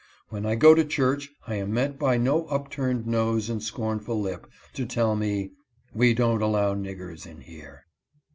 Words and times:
When 0.29 0.47
I 0.47 0.55
go 0.55 0.73
to 0.73 0.83
church 0.83 1.29
I 1.45 1.53
am 1.57 1.75
met 1.75 1.99
by 1.99 2.17
no 2.17 2.47
upturned 2.47 3.05
nose 3.05 3.51
and 3.51 3.61
scornful 3.61 4.19
lip, 4.19 4.47
to 4.73 4.87
tell 4.87 5.15
me 5.15 5.51
—'We 5.93 6.15
don't 6.15 6.41
allow 6.41 6.73
niggers 6.73 7.27
inhere.'" 7.27 7.85